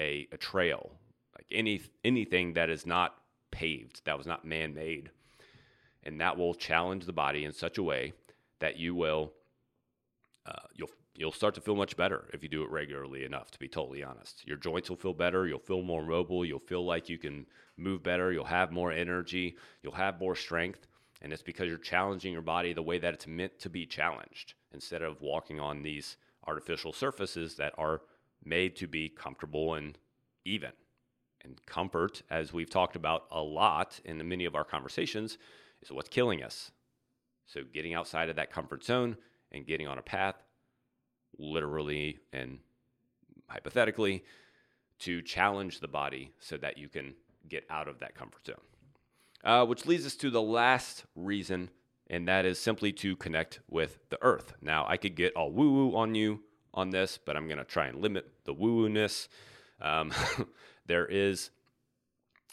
[0.00, 0.92] a, a trail,
[1.50, 3.16] any anything that is not
[3.50, 5.10] paved, that was not man-made,
[6.04, 8.12] and that will challenge the body in such a way
[8.60, 9.32] that you will
[10.46, 13.58] uh, you'll you'll start to feel much better if you do it regularly enough, to
[13.58, 14.46] be totally honest.
[14.46, 15.46] Your joints will feel better.
[15.46, 16.44] You'll feel more mobile.
[16.44, 18.32] You'll feel like you can move better.
[18.32, 19.56] You'll have more energy.
[19.82, 20.86] You'll have more strength.
[21.20, 24.54] And it's because you're challenging your body the way that it's meant to be challenged
[24.72, 28.02] instead of walking on these artificial surfaces that are
[28.44, 29.98] made to be comfortable and
[30.44, 30.70] even.
[31.44, 35.38] And comfort, as we've talked about a lot in many of our conversations,
[35.82, 36.72] is what's killing us.
[37.46, 39.16] So, getting outside of that comfort zone
[39.52, 40.36] and getting on a path,
[41.38, 42.58] literally and
[43.48, 44.24] hypothetically,
[45.00, 47.14] to challenge the body so that you can
[47.48, 48.56] get out of that comfort zone.
[49.44, 51.70] Uh, which leads us to the last reason,
[52.08, 54.54] and that is simply to connect with the earth.
[54.60, 56.40] Now, I could get all woo woo on you
[56.74, 59.28] on this, but I'm going to try and limit the woo woo ness.
[59.80, 60.12] Um,
[60.88, 61.50] there is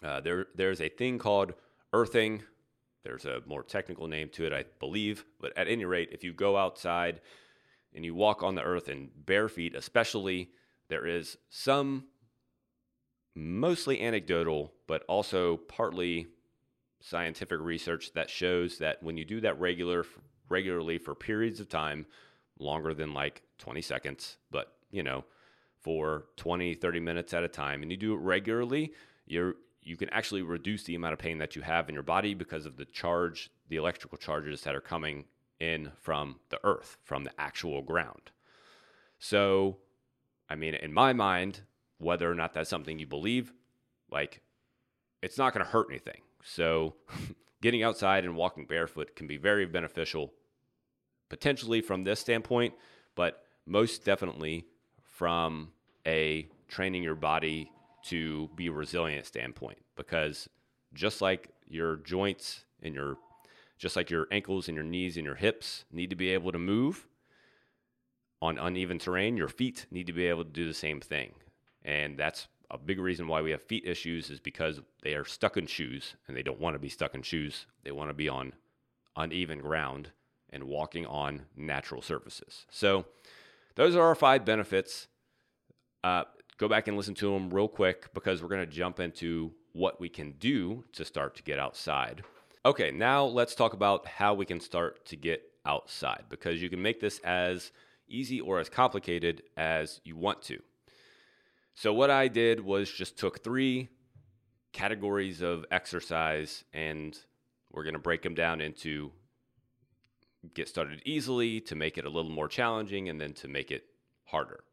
[0.04, 1.54] uh, there there's a thing called
[1.94, 2.44] earthing.
[3.04, 5.26] There's a more technical name to it, I believe.
[5.40, 7.22] But at any rate, if you go outside
[7.94, 10.50] and you walk on the earth in bare feet, especially,
[10.90, 12.06] there is some
[13.36, 16.28] mostly anecdotal, but also partly
[17.00, 20.06] scientific research that shows that when you do that regular
[20.50, 22.06] regularly for periods of time,
[22.60, 25.26] longer than like 20 seconds, but you know,
[25.86, 28.92] for 20, 30 minutes at a time, and you do it regularly,
[29.28, 32.34] you're you can actually reduce the amount of pain that you have in your body
[32.34, 35.26] because of the charge, the electrical charges that are coming
[35.60, 38.32] in from the earth, from the actual ground.
[39.20, 39.78] So,
[40.50, 41.62] I mean, in my mind,
[42.00, 43.54] whether or not that's something you believe,
[44.10, 44.42] like
[45.22, 46.22] it's not going to hurt anything.
[46.44, 46.96] So,
[47.62, 50.34] getting outside and walking barefoot can be very beneficial,
[51.30, 52.74] potentially from this standpoint,
[53.14, 54.66] but most definitely
[55.16, 55.70] from
[56.06, 57.72] a training your body
[58.04, 60.50] to be resilient standpoint because
[60.94, 63.18] just like your joints and your
[63.78, 66.60] just like your ankles and your knees and your hips need to be able to
[66.60, 67.08] move
[68.42, 71.32] on uneven terrain your feet need to be able to do the same thing.
[71.84, 75.56] And that's a big reason why we have feet issues is because they are stuck
[75.56, 77.68] in shoes and they don't want to be stuck in shoes.
[77.84, 78.54] They want to be on
[79.16, 80.10] uneven ground
[80.50, 82.66] and walking on natural surfaces.
[82.70, 83.06] So
[83.76, 85.08] those are our five benefits
[86.04, 86.24] uh,
[86.58, 90.00] go back and listen to them real quick because we're going to jump into what
[90.00, 92.24] we can do to start to get outside.
[92.64, 96.82] Okay, now let's talk about how we can start to get outside because you can
[96.82, 97.72] make this as
[98.08, 100.62] easy or as complicated as you want to.
[101.74, 103.90] So, what I did was just took three
[104.72, 107.18] categories of exercise and
[107.72, 109.12] we're going to break them down into
[110.54, 113.86] get started easily to make it a little more challenging and then to make it
[114.26, 114.64] harder.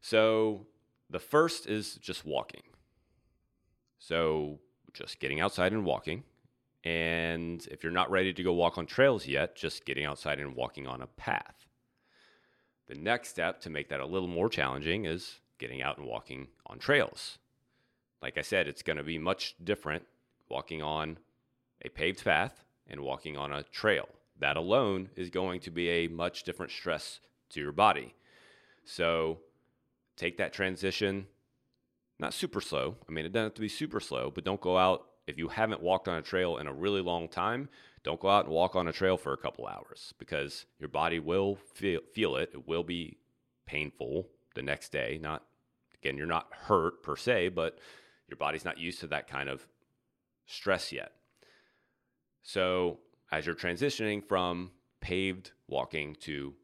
[0.00, 0.66] So,
[1.10, 2.62] the first is just walking.
[3.98, 4.60] So,
[4.92, 6.24] just getting outside and walking.
[6.84, 10.54] And if you're not ready to go walk on trails yet, just getting outside and
[10.54, 11.66] walking on a path.
[12.86, 16.48] The next step to make that a little more challenging is getting out and walking
[16.66, 17.38] on trails.
[18.22, 20.04] Like I said, it's going to be much different
[20.48, 21.18] walking on
[21.82, 24.08] a paved path and walking on a trail.
[24.40, 27.20] That alone is going to be a much different stress
[27.50, 28.14] to your body.
[28.84, 29.38] So,
[30.16, 31.26] take that transition,
[32.18, 32.96] not super slow.
[33.08, 35.48] I mean, it doesn't have to be super slow, but don't go out if you
[35.48, 37.68] haven't walked on a trail in a really long time.
[38.02, 41.18] Don't go out and walk on a trail for a couple hours because your body
[41.18, 42.50] will feel, feel it.
[42.54, 43.18] It will be
[43.66, 45.18] painful the next day.
[45.20, 45.44] Not
[45.94, 47.78] again, you're not hurt per se, but
[48.28, 49.66] your body's not used to that kind of
[50.46, 51.12] stress yet.
[52.42, 52.98] So,
[53.30, 56.54] as you're transitioning from paved walking to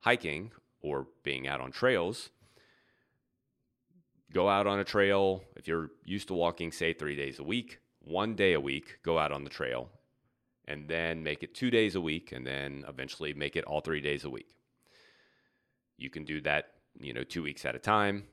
[0.00, 2.30] hiking or being out on trails,
[4.32, 5.42] go out on a trail.
[5.56, 9.18] If you're used to walking, say, three days a week, one day a week, go
[9.18, 9.90] out on the trail,
[10.66, 14.00] and then make it two days a week, and then eventually make it all three
[14.00, 14.54] days a week.
[15.96, 18.24] You can do that, you know, two weeks at a time.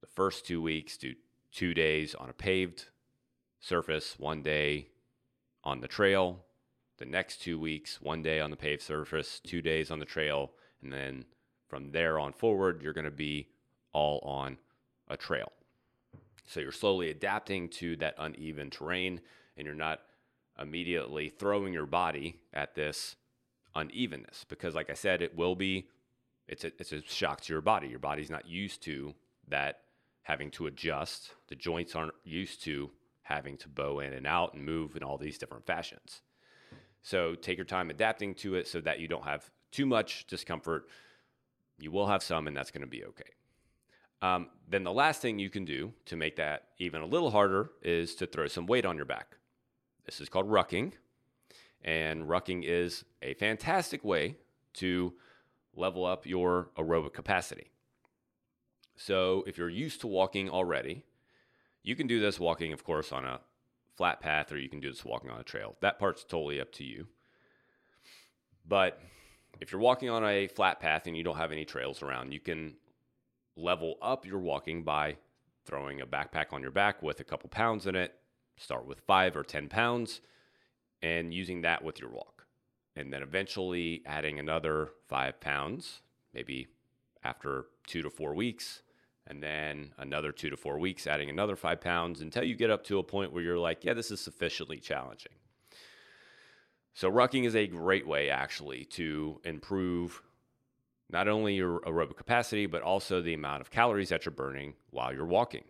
[0.00, 1.14] The first two weeks, do
[1.50, 2.86] two days on a paved
[3.60, 4.88] surface, one day
[5.64, 6.44] on the trail.
[6.98, 10.50] The next two weeks, one day on the paved surface, two days on the trail,
[10.82, 11.24] and then
[11.68, 13.48] from there on forward, you're going to be
[13.92, 14.58] all on
[15.08, 15.52] a trail.
[16.46, 19.20] So you're slowly adapting to that uneven terrain
[19.56, 20.00] and you're not
[20.58, 23.16] immediately throwing your body at this
[23.74, 25.88] unevenness because like I said it will be
[26.48, 27.88] it's a, it's a shock to your body.
[27.88, 29.14] Your body's not used to
[29.48, 29.80] that
[30.22, 31.34] having to adjust.
[31.48, 32.90] The joints aren't used to
[33.22, 36.22] having to bow in and out and move in all these different fashions.
[37.02, 40.88] So take your time adapting to it so that you don't have too much discomfort.
[41.78, 43.30] You will have some, and that's going to be okay.
[44.20, 47.70] Um, then the last thing you can do to make that even a little harder
[47.82, 49.36] is to throw some weight on your back.
[50.04, 50.92] This is called rucking.
[51.82, 54.36] And rucking is a fantastic way
[54.74, 55.14] to
[55.76, 57.70] level up your aerobic capacity.
[58.96, 61.04] So if you're used to walking already,
[61.84, 63.40] you can do this walking, of course, on a
[63.98, 65.76] flat path or you can do this walking on a trail.
[65.80, 67.08] That part's totally up to you.
[68.66, 69.00] But
[69.60, 72.38] if you're walking on a flat path and you don't have any trails around, you
[72.38, 72.76] can
[73.56, 75.16] level up your walking by
[75.66, 78.14] throwing a backpack on your back with a couple pounds in it.
[78.56, 80.20] Start with five or 10 pounds
[81.02, 82.46] and using that with your walk.
[82.94, 86.68] And then eventually adding another five pounds, maybe
[87.24, 88.82] after two to four weeks,
[89.28, 92.82] and then another two to four weeks, adding another five pounds until you get up
[92.84, 95.32] to a point where you're like, yeah, this is sufficiently challenging.
[96.94, 100.22] So, rucking is a great way actually to improve
[101.10, 105.12] not only your aerobic capacity, but also the amount of calories that you're burning while
[105.12, 105.64] you're walking.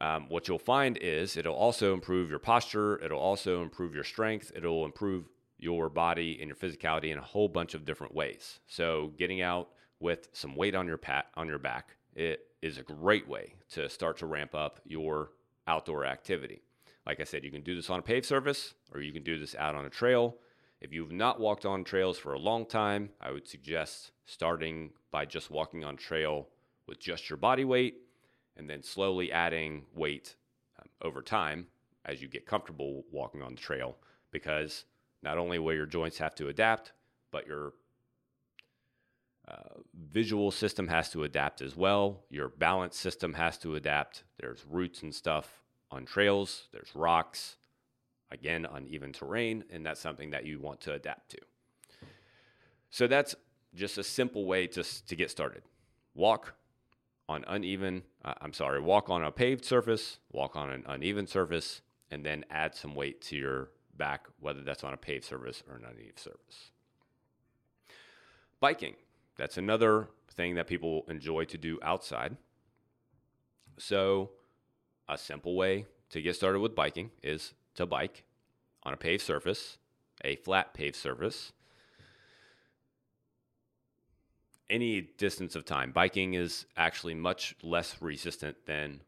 [0.00, 4.50] Um, what you'll find is it'll also improve your posture, it'll also improve your strength,
[4.56, 5.26] it'll improve
[5.58, 8.58] your body and your physicality in a whole bunch of different ways.
[8.66, 9.68] So, getting out
[10.00, 13.88] with some weight on your pat on your back it is a great way to
[13.88, 15.30] start to ramp up your
[15.66, 16.62] outdoor activity.
[17.06, 19.38] Like I said, you can do this on a paved surface or you can do
[19.38, 20.36] this out on a trail.
[20.80, 25.24] If you've not walked on trails for a long time, I would suggest starting by
[25.24, 26.48] just walking on trail
[26.86, 27.96] with just your body weight
[28.56, 30.36] and then slowly adding weight
[30.78, 31.66] um, over time
[32.04, 33.96] as you get comfortable walking on the trail
[34.30, 34.84] because
[35.22, 36.92] not only will your joints have to adapt,
[37.30, 37.72] but your
[40.10, 42.20] visual system has to adapt as well.
[42.30, 44.24] Your balance system has to adapt.
[44.38, 47.56] There's roots and stuff on trails, there's rocks,
[48.30, 51.38] again, uneven terrain, and that's something that you want to adapt to.
[52.90, 53.34] So that's
[53.74, 55.62] just a simple way to, to get started.
[56.14, 56.54] Walk
[57.28, 61.80] on uneven, uh, I'm sorry, walk on a paved surface, walk on an uneven surface,
[62.10, 65.76] and then add some weight to your back, whether that's on a paved surface or
[65.76, 66.70] an uneven surface.
[68.60, 68.94] Biking.
[69.36, 72.36] That's another thing that people enjoy to do outside.
[73.78, 74.30] So,
[75.08, 78.24] a simple way to get started with biking is to bike
[78.84, 79.78] on a paved surface,
[80.24, 81.52] a flat paved surface,
[84.70, 85.90] any distance of time.
[85.90, 89.00] Biking is actually much less resistant than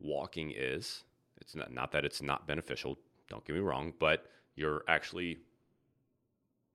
[0.00, 1.04] walking is.
[1.40, 5.38] It's not, not that it's not beneficial, don't get me wrong, but you're actually,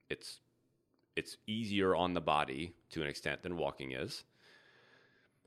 [0.10, 0.40] it's
[1.20, 4.24] it's easier on the body to an extent than walking is.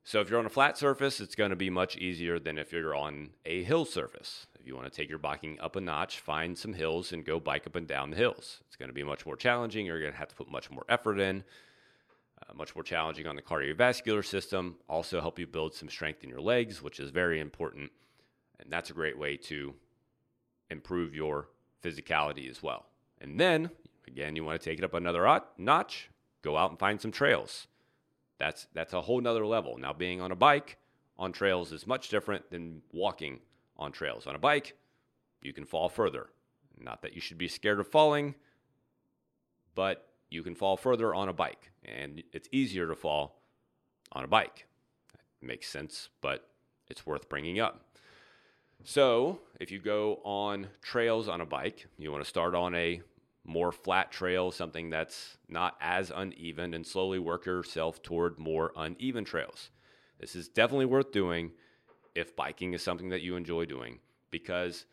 [0.05, 2.73] So if you're on a flat surface, it's going to be much easier than if
[2.73, 4.47] you're on a hill surface.
[4.61, 7.41] If you want to take your biking up a notch, find some hills and go
[7.41, 8.61] bike up and down the hills.
[8.67, 9.87] It's going to be much more challenging.
[9.87, 11.43] You're going to have to put much more effort in,
[12.43, 14.77] uh, much more challenging on the cardiovascular system.
[14.89, 17.91] Also, help you build some strength in your legs, which is very important.
[18.61, 19.75] And that's a great way to
[20.69, 21.49] improve your
[21.83, 22.87] physicality as well.
[23.21, 23.71] And then
[24.07, 26.11] Again, you want to take it up another notch,
[26.43, 27.67] go out and find some trails.
[28.39, 29.79] That's that's a whole nother level.
[29.79, 30.79] Now, being on a bike
[31.17, 33.41] on trails is much different than walking
[33.77, 34.27] on trails.
[34.27, 34.77] On a bike,
[35.41, 36.31] you can fall further.
[36.79, 38.35] Not that you should be scared of falling,
[39.75, 43.43] but you can fall further on a bike, and it's easier to fall
[44.13, 44.67] on a bike.
[45.13, 46.49] That makes sense, but
[46.89, 47.85] it's worth bringing up.
[48.85, 53.01] So, if you go on trails on a bike, you want to start on a
[53.45, 59.25] more flat trails, something that's not as uneven, and slowly work yourself toward more uneven
[59.25, 59.71] trails.
[60.21, 61.53] This is definitely worth doing
[62.15, 63.99] if biking is something that you enjoy doing
[64.31, 64.87] because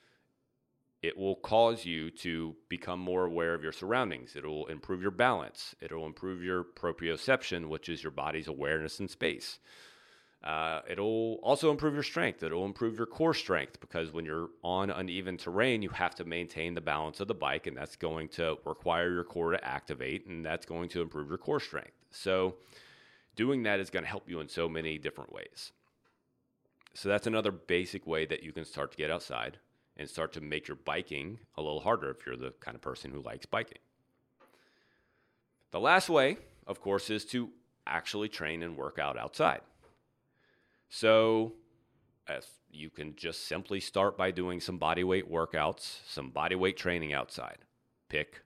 [1.01, 4.35] it will cause you to become more aware of your surroundings.
[4.35, 5.75] It'll improve your balance.
[5.79, 9.59] It'll improve your proprioception, which is your body's awareness in space.
[10.43, 12.43] Uh, it'll also improve your strength.
[12.43, 16.73] It'll improve your core strength because when you're on uneven terrain, you have to maintain
[16.73, 20.45] the balance of the bike, and that's going to require your core to activate, and
[20.45, 21.91] that's going to improve your core strength.
[22.11, 22.55] So,
[23.35, 25.73] doing that is going to help you in so many different ways.
[26.93, 29.59] So, that's another basic way that you can start to get outside
[29.97, 33.11] and start to make your biking a little harder if you're the kind of person
[33.11, 33.79] who likes biking.
[35.71, 37.49] The last way, of course, is to
[37.85, 39.61] actually train and work out outside.
[40.89, 41.53] So
[42.71, 47.13] you can just simply start by doing some body weight workouts, some body weight training
[47.13, 47.59] outside.
[48.09, 48.41] Pick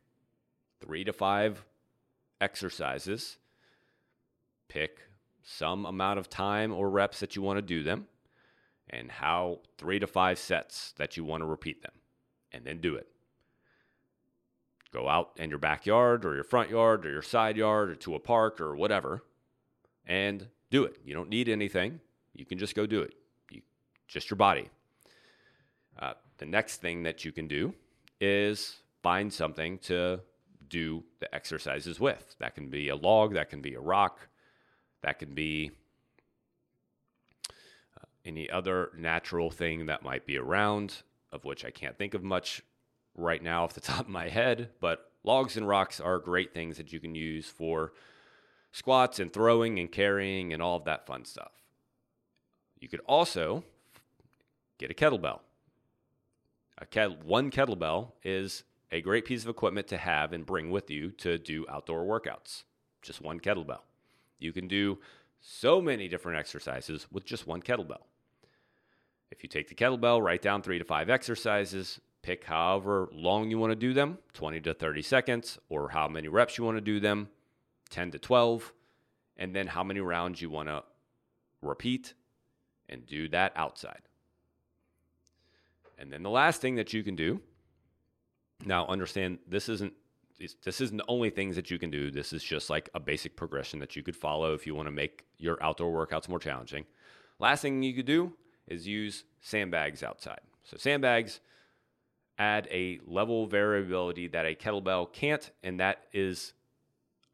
[0.82, 1.64] three to five
[2.42, 3.38] exercises,
[4.68, 5.00] pick
[5.42, 8.08] some amount of time or reps that you want to do them,
[8.90, 11.94] and how three to five sets that you want to repeat them,
[12.52, 13.08] and then do it.
[14.92, 18.16] Go out in your backyard or your front yard or your side yard or to
[18.16, 19.24] a park or whatever
[20.06, 20.98] and do it.
[21.04, 22.00] You don't need anything.
[22.34, 23.14] You can just go do it.
[23.52, 23.62] You,
[24.08, 24.70] just your body.
[26.00, 27.74] Uh, the next thing that you can do
[28.20, 30.20] is find something to
[30.68, 32.36] do the exercises with.
[32.40, 34.28] That can be a log, that can be a rock,
[35.04, 35.72] that can be
[37.50, 41.04] uh, any other natural thing that might be around.
[41.32, 42.62] of which I can't think of much
[43.16, 46.78] right now off the top of my head, but logs and rocks are great things
[46.78, 47.94] that you can use for
[48.72, 51.63] squats and throwing and carrying and all of that fun stuff.
[52.84, 53.64] You could also
[54.78, 55.40] get a kettlebell.
[56.78, 61.12] A one kettlebell is a great piece of equipment to have and bring with you
[61.12, 62.64] to do outdoor workouts.
[63.02, 63.84] Just one kettlebell.
[64.38, 65.00] You can do
[65.40, 68.04] so many different exercises with just one kettlebell.
[69.32, 73.60] If you take the kettlebell, write down three to five exercises, pick however long you
[73.60, 76.82] want to do them 20 to 30 seconds, or how many reps you want to
[76.82, 77.30] do them
[77.92, 78.74] 10 to 12,
[79.38, 80.84] and then how many rounds you want to
[81.62, 82.14] repeat
[82.90, 84.02] and do that outside.
[85.98, 87.42] And then the last thing that you can do
[88.66, 89.94] now understand this isn't
[90.66, 92.12] this isn't the only things that you can do.
[92.12, 94.92] This is just like a basic progression that you could follow if you want to
[94.92, 96.86] make your outdoor workouts more challenging.
[97.40, 98.34] Last thing you could do
[98.68, 100.42] is use sandbags outside.
[100.64, 101.40] So sandbags
[102.38, 106.54] add a level variability that a kettlebell can't, and that is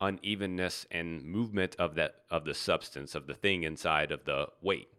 [0.02, 4.90] unevenness and movement of that of the substance of the thing inside of the weight.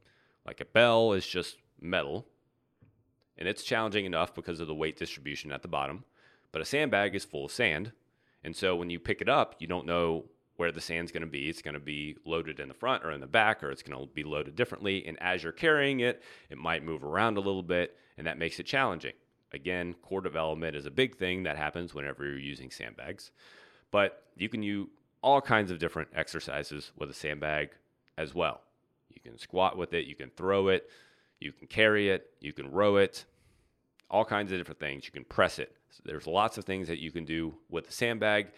[0.50, 2.26] Like a bell is just metal,
[3.38, 6.02] and it's challenging enough because of the weight distribution at the bottom.
[6.50, 7.92] But a sandbag is full of sand.
[8.42, 10.24] And so when you pick it up, you don't know
[10.56, 11.48] where the sand's going to be.
[11.48, 13.96] It's going to be loaded in the front or in the back, or it's going
[13.96, 15.06] to be loaded differently.
[15.06, 18.58] And as you're carrying it, it might move around a little bit, and that makes
[18.58, 19.14] it challenging.
[19.52, 23.30] Again, core development is a big thing that happens whenever you're using sandbags.
[23.92, 24.88] But you can use
[25.22, 27.70] all kinds of different exercises with a sandbag
[28.18, 28.62] as well.
[29.22, 30.88] You can squat with it, you can throw it,
[31.40, 33.24] you can carry it, you can row it,
[34.10, 35.04] all kinds of different things.
[35.04, 35.76] You can press it.
[35.90, 38.48] So there's lots of things that you can do with a sandbag,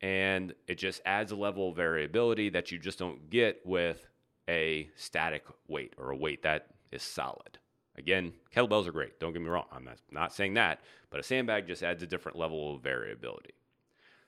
[0.00, 4.06] and it just adds a level of variability that you just don't get with
[4.48, 7.58] a static weight or a weight that is solid.
[7.96, 9.20] Again, kettlebells are great.
[9.20, 9.66] Don't get me wrong.
[9.72, 10.80] I'm not, not saying that,
[11.10, 13.54] but a sandbag just adds a different level of variability.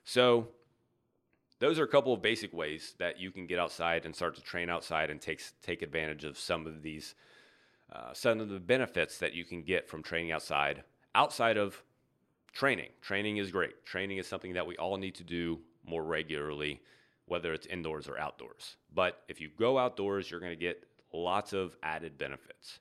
[0.03, 0.47] So,
[1.59, 4.41] those are a couple of basic ways that you can get outside and start to
[4.41, 7.15] train outside and take take advantage of some of these
[7.91, 10.83] uh, some of the benefits that you can get from training outside
[11.15, 11.83] outside of
[12.53, 12.89] training.
[13.01, 13.85] Training is great.
[13.85, 16.81] Training is something that we all need to do more regularly,
[17.25, 18.77] whether it's indoors or outdoors.
[18.93, 20.83] But if you go outdoors, you're going to get
[21.13, 22.79] lots of added benefits.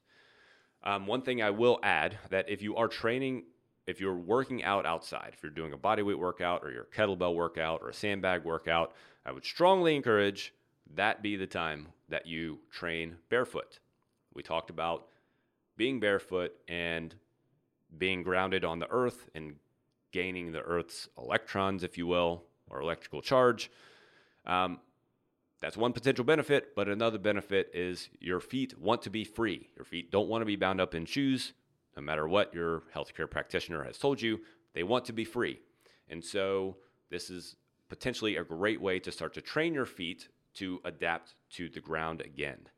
[0.83, 3.45] Um, one thing I will add that if you are training,
[3.87, 7.81] if you're working out outside, if you're doing a bodyweight workout or your kettlebell workout
[7.83, 8.93] or a sandbag workout,
[9.25, 10.53] I would strongly encourage
[10.95, 13.79] that be the time that you train barefoot.
[14.35, 15.07] We talked about
[15.77, 17.15] being barefoot and
[17.97, 19.57] being grounded on the earth and
[20.13, 23.71] gaining the earth's electrons, if you will, or electrical charge.
[24.47, 24.81] Um,
[25.61, 29.69] that's one potential benefit, but another benefit is your feet want to be free.
[29.77, 31.53] Your feet don't want to be bound up in shoes,
[31.97, 34.41] no matter what your healthcare practitioner has told you.
[34.75, 35.61] They want to be free.
[36.09, 36.77] And so,
[37.11, 37.57] this is
[37.89, 42.21] potentially a great way to start to train your feet to adapt to the ground
[42.21, 42.69] again.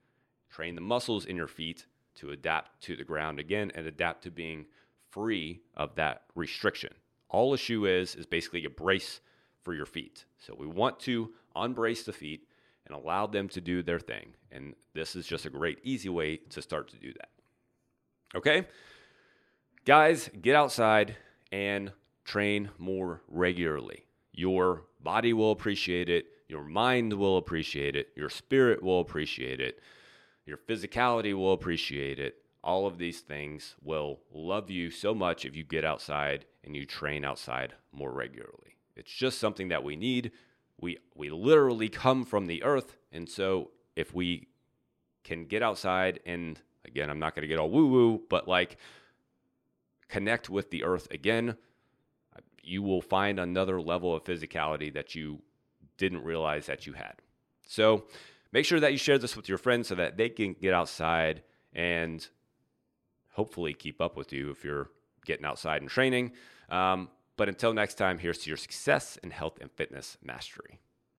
[0.51, 4.31] Train the muscles in your feet to adapt to the ground again and adapt to
[4.31, 4.67] being
[5.11, 6.93] free of that restriction.
[7.29, 9.21] All a shoe is, is basically a brace
[9.63, 10.25] for your feet.
[10.39, 12.49] So we want to unbrace the feet
[12.87, 14.35] and allow them to do their thing.
[14.51, 17.29] And this is just a great, easy way to start to do that.
[18.35, 18.67] Okay?
[19.89, 21.17] Guys, get outside
[21.51, 21.91] and
[22.23, 24.05] train more regularly.
[24.35, 29.81] Your body will appreciate it, your mind will appreciate it, your spirit will appreciate it,
[30.45, 32.35] your physicality will appreciate it.
[32.63, 36.85] All of these things will love you so much if you get outside and you
[36.85, 38.77] train outside more regularly.
[38.95, 40.33] It's just something that we need
[40.79, 44.49] we we literally come from the earth and so if we
[45.25, 48.77] can get outside and again i'm not going to get all woo woo but like
[50.09, 51.57] connect with the earth again
[52.63, 55.41] you will find another level of physicality that you
[55.97, 57.15] didn't realize that you had
[57.67, 58.05] so
[58.53, 61.43] make sure that you share this with your friends so that they can get outside
[61.73, 62.29] and
[63.33, 64.91] hopefully keep up with you if you're
[65.25, 66.33] getting outside and training
[66.71, 70.81] um, but until next time, here's to your success in health and fitness mastery.